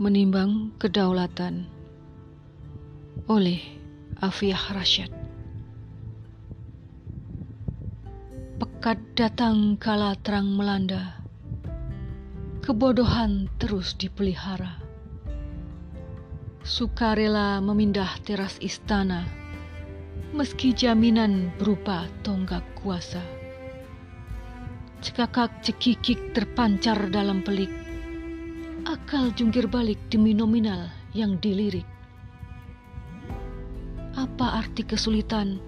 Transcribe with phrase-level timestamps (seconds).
[0.00, 1.68] Menimbang Kedaulatan
[3.28, 3.60] oleh
[4.16, 5.12] Afiah Rasyad
[8.56, 11.20] Pekat datang kala terang melanda
[12.64, 14.80] Kebodohan terus dipelihara.
[16.64, 19.28] Sukarela memindah teras istana
[20.32, 23.20] Meski jaminan berupa tonggak kuasa.
[25.04, 27.89] Cekakak cekikik terpancar dalam pelik
[28.90, 31.86] akal jungkir balik demi nominal yang dilirik.
[34.18, 35.62] Apa arti kesulitan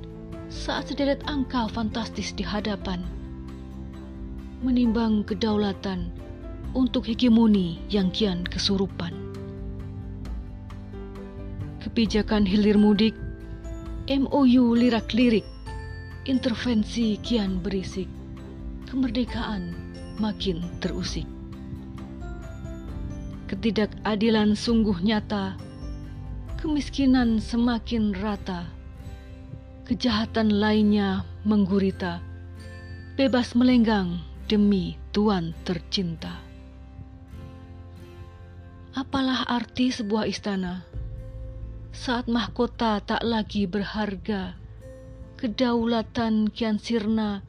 [0.51, 2.99] saat sederet angka fantastis di hadapan?
[4.67, 6.11] Menimbang kedaulatan
[6.75, 9.15] untuk hegemoni yang kian kesurupan.
[11.79, 13.15] Kebijakan hilir mudik,
[14.11, 15.47] MOU lirak-lirik,
[16.27, 18.11] intervensi kian berisik,
[18.91, 19.79] kemerdekaan
[20.19, 21.27] makin terusik
[23.53, 25.61] ketidakadilan sungguh nyata,
[26.57, 28.65] kemiskinan semakin rata,
[29.85, 32.25] kejahatan lainnya menggurita,
[33.21, 36.41] bebas melenggang demi Tuan tercinta.
[38.97, 40.89] Apalah arti sebuah istana?
[41.93, 44.57] Saat mahkota tak lagi berharga,
[45.37, 47.45] kedaulatan kian sirna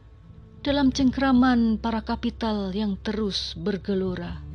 [0.67, 4.52] dalam cengkraman para kapital yang terus bergelora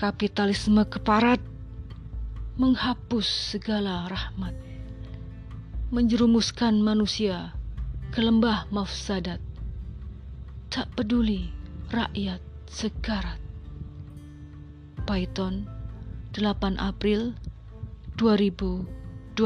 [0.00, 1.44] kapitalisme keparat
[2.56, 4.56] menghapus segala rahmat,
[5.92, 7.52] menjerumuskan manusia
[8.08, 9.44] ke lembah mafsadat,
[10.72, 11.52] tak peduli
[11.92, 13.36] rakyat sekarat.
[15.04, 15.68] Python
[16.32, 17.36] 8 April
[18.16, 19.36] 2021